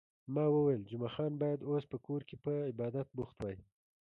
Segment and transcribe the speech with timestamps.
[0.33, 3.57] ما وویل، جمعه خان باید اوس په کور کې په عبادت بوخت وای.